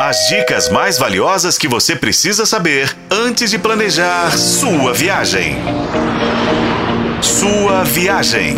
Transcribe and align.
As 0.00 0.28
dicas 0.28 0.68
mais 0.68 0.96
valiosas 0.96 1.58
que 1.58 1.66
você 1.66 1.96
precisa 1.96 2.46
saber 2.46 2.96
antes 3.10 3.50
de 3.50 3.58
planejar 3.58 4.30
sua 4.38 4.94
viagem. 4.94 5.56
Sua 7.20 7.82
viagem. 7.82 8.54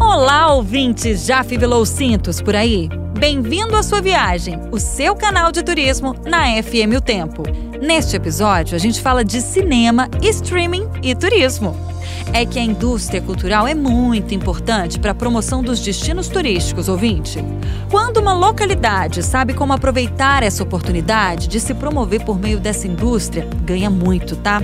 Olá, 0.00 0.54
ouvintes! 0.54 1.24
Já 1.24 1.42
fivelou 1.42 1.84
cintos 1.84 2.40
por 2.40 2.54
aí? 2.54 2.88
Bem-vindo 3.18 3.74
à 3.74 3.82
sua 3.82 4.00
viagem, 4.00 4.56
o 4.70 4.78
seu 4.78 5.16
canal 5.16 5.50
de 5.50 5.60
turismo 5.60 6.14
na 6.24 6.62
FM 6.62 6.96
O 6.96 7.00
Tempo. 7.00 7.42
Neste 7.82 8.14
episódio, 8.14 8.76
a 8.76 8.78
gente 8.78 9.02
fala 9.02 9.24
de 9.24 9.40
cinema, 9.40 10.08
streaming 10.22 10.88
e 11.02 11.16
turismo 11.16 11.93
é 12.32 12.44
que 12.44 12.58
a 12.58 12.62
indústria 12.62 13.20
cultural 13.20 13.66
é 13.66 13.74
muito 13.74 14.34
importante 14.34 14.98
para 14.98 15.12
a 15.12 15.14
promoção 15.14 15.62
dos 15.62 15.80
destinos 15.80 16.28
turísticos, 16.28 16.88
ouvinte. 16.88 17.44
Quando 17.90 18.18
uma 18.18 18.32
localidade 18.32 19.22
sabe 19.22 19.54
como 19.54 19.72
aproveitar 19.72 20.42
essa 20.42 20.62
oportunidade 20.62 21.48
de 21.48 21.60
se 21.60 21.74
promover 21.74 22.24
por 22.24 22.38
meio 22.38 22.58
dessa 22.58 22.86
indústria, 22.86 23.48
ganha 23.64 23.90
muito, 23.90 24.36
tá? 24.36 24.62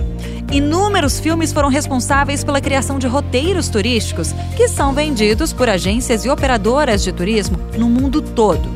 Inúmeros 0.53 1.21
filmes 1.21 1.53
foram 1.53 1.69
responsáveis 1.69 2.43
pela 2.43 2.61
criação 2.61 2.99
de 2.99 3.07
roteiros 3.07 3.69
turísticos 3.69 4.33
que 4.57 4.69
são 4.69 4.93
vendidos 4.93 5.53
por 5.53 5.69
agências 5.69 6.25
e 6.25 6.31
operadoras 6.31 7.05
de 7.05 7.13
turismo 7.13 7.57
no 7.79 7.89
mundo 7.89 8.21
todo. 8.21 8.69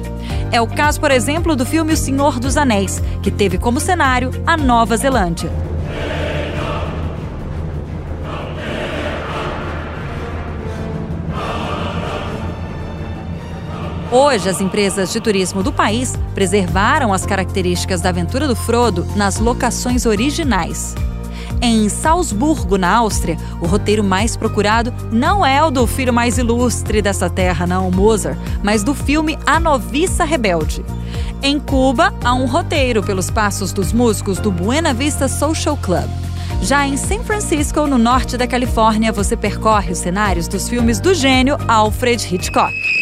É 0.52 0.60
o 0.60 0.68
caso, 0.68 1.00
por 1.00 1.10
exemplo, 1.10 1.56
do 1.56 1.66
filme 1.66 1.92
O 1.92 1.96
Senhor 1.96 2.38
dos 2.38 2.56
Anéis, 2.56 3.02
que 3.22 3.30
teve 3.30 3.58
como 3.58 3.80
cenário 3.80 4.30
a 4.46 4.56
Nova 4.56 4.96
Zelândia. 4.96 5.50
Hoje, 14.14 14.48
as 14.48 14.60
empresas 14.60 15.12
de 15.12 15.20
turismo 15.20 15.60
do 15.60 15.72
país 15.72 16.14
preservaram 16.36 17.12
as 17.12 17.26
características 17.26 18.00
da 18.00 18.10
aventura 18.10 18.46
do 18.46 18.54
Frodo 18.54 19.04
nas 19.16 19.40
locações 19.40 20.06
originais. 20.06 20.94
Em 21.60 21.88
Salzburgo, 21.88 22.78
na 22.78 22.94
Áustria, 22.94 23.36
o 23.60 23.66
roteiro 23.66 24.04
mais 24.04 24.36
procurado 24.36 24.94
não 25.10 25.44
é 25.44 25.60
o 25.64 25.68
do 25.68 25.84
filho 25.84 26.12
mais 26.12 26.38
ilustre 26.38 27.02
dessa 27.02 27.28
terra, 27.28 27.66
não, 27.66 27.90
Mozart, 27.90 28.38
mas 28.62 28.84
do 28.84 28.94
filme 28.94 29.36
A 29.44 29.58
Noviça 29.58 30.24
Rebelde. 30.24 30.84
Em 31.42 31.58
Cuba, 31.58 32.14
há 32.22 32.34
um 32.34 32.46
roteiro 32.46 33.02
pelos 33.02 33.30
passos 33.30 33.72
dos 33.72 33.92
músicos 33.92 34.38
do 34.38 34.52
Buena 34.52 34.94
Vista 34.94 35.26
Social 35.26 35.76
Club. 35.76 36.08
Já 36.62 36.86
em 36.86 36.96
San 36.96 37.24
Francisco, 37.24 37.84
no 37.84 37.98
norte 37.98 38.36
da 38.36 38.46
Califórnia, 38.46 39.10
você 39.10 39.36
percorre 39.36 39.90
os 39.90 39.98
cenários 39.98 40.46
dos 40.46 40.68
filmes 40.68 41.00
do 41.00 41.12
gênio 41.12 41.58
Alfred 41.66 42.32
Hitchcock. 42.32 42.93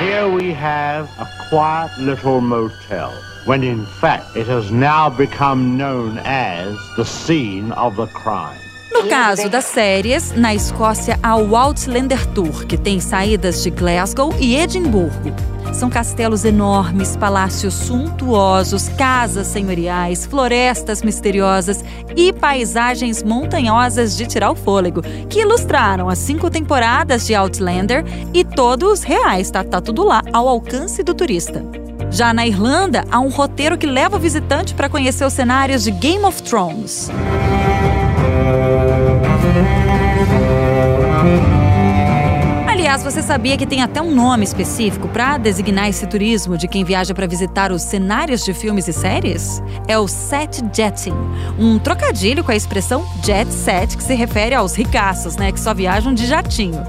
Here 0.00 0.28
we 0.28 0.52
have 0.52 1.08
a 1.20 1.28
quiet 1.48 1.96
little 1.98 2.40
motel, 2.40 3.12
when 3.44 3.62
in 3.62 3.86
fact 3.86 4.36
it 4.36 4.48
has 4.48 4.72
now 4.72 5.08
become 5.08 5.76
known 5.76 6.18
as 6.24 6.76
the 6.96 7.04
scene 7.04 7.70
of 7.72 7.94
the 7.94 8.08
crime. 8.08 8.58
No 8.94 9.08
caso 9.08 9.48
das 9.48 9.64
séries, 9.64 10.32
na 10.36 10.54
Escócia 10.54 11.18
há 11.20 11.34
o 11.34 11.56
Outlander 11.56 12.24
Tour, 12.28 12.64
que 12.64 12.78
tem 12.78 13.00
saídas 13.00 13.60
de 13.60 13.68
Glasgow 13.68 14.32
e 14.38 14.54
Edimburgo. 14.54 15.34
São 15.72 15.90
castelos 15.90 16.44
enormes, 16.44 17.16
palácios 17.16 17.74
suntuosos, 17.74 18.88
casas 18.90 19.48
senhoriais, 19.48 20.24
florestas 20.24 21.02
misteriosas 21.02 21.84
e 22.16 22.32
paisagens 22.32 23.24
montanhosas 23.24 24.16
de 24.16 24.26
tirar 24.26 24.52
o 24.52 24.54
fôlego, 24.54 25.02
que 25.28 25.40
ilustraram 25.40 26.08
as 26.08 26.18
cinco 26.18 26.48
temporadas 26.48 27.26
de 27.26 27.34
Outlander 27.34 28.04
e 28.32 28.44
todos 28.44 29.02
reais, 29.02 29.50
tá, 29.50 29.64
tá 29.64 29.80
tudo 29.80 30.04
lá, 30.04 30.22
ao 30.32 30.48
alcance 30.48 31.02
do 31.02 31.12
turista. 31.12 31.64
Já 32.12 32.32
na 32.32 32.46
Irlanda, 32.46 33.04
há 33.10 33.18
um 33.18 33.28
roteiro 33.28 33.76
que 33.76 33.86
leva 33.86 34.16
o 34.16 34.20
visitante 34.20 34.72
para 34.72 34.88
conhecer 34.88 35.24
os 35.24 35.32
cenários 35.32 35.82
de 35.82 35.90
Game 35.90 36.24
of 36.24 36.40
Thrones. 36.44 37.10
Aliás, 42.68 43.02
você 43.02 43.22
sabia 43.22 43.56
que 43.56 43.66
tem 43.66 43.82
até 43.82 44.00
um 44.00 44.14
nome 44.14 44.44
específico 44.44 45.08
para 45.08 45.36
designar 45.38 45.88
esse 45.88 46.06
turismo 46.06 46.56
de 46.56 46.68
quem 46.68 46.84
viaja 46.84 47.14
para 47.14 47.26
visitar 47.26 47.72
os 47.72 47.82
cenários 47.82 48.44
de 48.44 48.54
filmes 48.54 48.86
e 48.86 48.92
séries? 48.92 49.62
É 49.88 49.98
o 49.98 50.06
set 50.06 50.62
jetting, 50.72 51.14
um 51.58 51.78
trocadilho 51.78 52.44
com 52.44 52.52
a 52.52 52.56
expressão 52.56 53.04
jet 53.24 53.52
set, 53.52 53.96
que 53.96 54.02
se 54.02 54.14
refere 54.14 54.54
aos 54.54 54.76
ricaços, 54.76 55.36
né, 55.36 55.50
que 55.50 55.58
só 55.58 55.72
viajam 55.74 56.14
de 56.14 56.26
jatinho. 56.26 56.84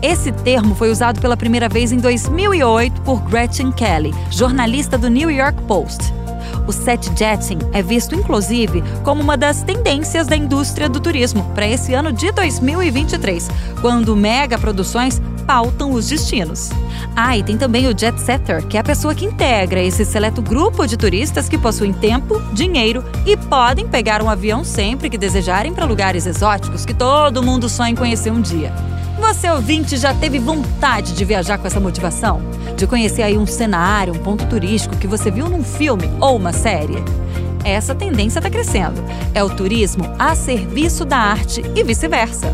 Esse 0.00 0.32
termo 0.32 0.74
foi 0.74 0.90
usado 0.90 1.20
pela 1.20 1.36
primeira 1.36 1.68
vez 1.68 1.92
em 1.92 1.98
2008 1.98 3.02
por 3.02 3.20
Gretchen 3.22 3.72
Kelly, 3.72 4.14
jornalista 4.30 4.96
do 4.96 5.08
New 5.08 5.30
York 5.30 5.60
Post. 5.62 6.21
O 6.66 6.72
set 6.72 7.10
jetting 7.16 7.58
é 7.72 7.82
visto, 7.82 8.14
inclusive, 8.14 8.82
como 9.02 9.22
uma 9.22 9.36
das 9.36 9.62
tendências 9.62 10.26
da 10.26 10.36
indústria 10.36 10.88
do 10.88 11.00
turismo 11.00 11.44
para 11.54 11.66
esse 11.66 11.92
ano 11.94 12.12
de 12.12 12.30
2023, 12.30 13.50
quando 13.80 14.16
mega 14.16 14.58
produções 14.58 15.20
pautam 15.46 15.92
os 15.92 16.08
destinos. 16.08 16.70
Ah, 17.16 17.36
e 17.36 17.42
tem 17.42 17.58
também 17.58 17.86
o 17.86 17.98
jet 17.98 18.18
setter, 18.20 18.64
que 18.66 18.76
é 18.76 18.80
a 18.80 18.84
pessoa 18.84 19.14
que 19.14 19.24
integra 19.24 19.82
esse 19.82 20.04
seleto 20.04 20.40
grupo 20.40 20.86
de 20.86 20.96
turistas 20.96 21.48
que 21.48 21.58
possuem 21.58 21.92
tempo, 21.92 22.40
dinheiro 22.52 23.04
e 23.26 23.36
podem 23.36 23.86
pegar 23.86 24.22
um 24.22 24.30
avião 24.30 24.64
sempre 24.64 25.10
que 25.10 25.18
desejarem 25.18 25.74
para 25.74 25.84
lugares 25.84 26.26
exóticos 26.26 26.86
que 26.86 26.94
todo 26.94 27.42
mundo 27.42 27.68
sonha 27.68 27.90
em 27.90 27.96
conhecer 27.96 28.30
um 28.30 28.40
dia. 28.40 28.72
Você 29.22 29.48
ouvinte 29.48 29.96
já 29.96 30.12
teve 30.12 30.40
vontade 30.40 31.14
de 31.14 31.24
viajar 31.24 31.56
com 31.56 31.66
essa 31.66 31.78
motivação? 31.78 32.42
De 32.76 32.88
conhecer 32.88 33.22
aí 33.22 33.38
um 33.38 33.46
cenário, 33.46 34.12
um 34.12 34.18
ponto 34.18 34.44
turístico 34.46 34.96
que 34.96 35.06
você 35.06 35.30
viu 35.30 35.48
num 35.48 35.62
filme 35.62 36.10
ou 36.20 36.36
uma 36.36 36.52
série? 36.52 36.96
Essa 37.64 37.94
tendência 37.94 38.40
está 38.40 38.50
crescendo. 38.50 39.00
É 39.32 39.42
o 39.42 39.48
turismo 39.48 40.04
a 40.18 40.34
serviço 40.34 41.04
da 41.04 41.18
arte 41.18 41.62
e 41.74 41.84
vice-versa. 41.84 42.52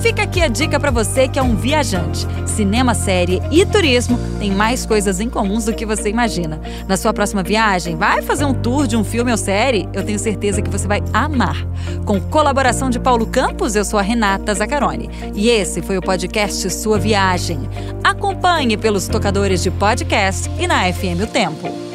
Fica 0.00 0.22
aqui 0.22 0.42
a 0.42 0.48
dica 0.48 0.78
para 0.78 0.90
você 0.90 1.26
que 1.26 1.38
é 1.38 1.42
um 1.42 1.56
viajante. 1.56 2.26
Cinema, 2.46 2.94
série 2.94 3.40
e 3.50 3.64
turismo 3.64 4.18
têm 4.38 4.52
mais 4.52 4.86
coisas 4.86 5.20
em 5.20 5.28
comuns 5.28 5.64
do 5.64 5.74
que 5.74 5.86
você 5.86 6.08
imagina. 6.08 6.60
Na 6.86 6.96
sua 6.96 7.12
próxima 7.12 7.42
viagem, 7.42 7.96
vai 7.96 8.22
fazer 8.22 8.44
um 8.44 8.54
tour 8.54 8.86
de 8.86 8.96
um 8.96 9.02
filme 9.02 9.30
ou 9.30 9.36
série? 9.36 9.88
Eu 9.92 10.04
tenho 10.04 10.18
certeza 10.18 10.62
que 10.62 10.70
você 10.70 10.86
vai 10.86 11.02
amar. 11.12 11.66
Com 12.04 12.20
colaboração 12.20 12.90
de 12.90 13.00
Paulo 13.00 13.26
Campos, 13.26 13.74
eu 13.74 13.84
sou 13.84 13.98
a 13.98 14.02
Renata 14.02 14.54
Zacaroni. 14.54 15.10
E 15.34 15.48
esse 15.48 15.82
foi 15.82 15.98
o 15.98 16.02
podcast 16.02 16.70
Sua 16.70 16.98
Viagem. 16.98 17.68
Acompanhe 18.04 18.76
pelos 18.76 19.08
tocadores 19.08 19.62
de 19.62 19.70
podcast 19.70 20.50
e 20.58 20.66
na 20.66 20.92
FM 20.92 21.22
O 21.22 21.26
Tempo. 21.26 21.85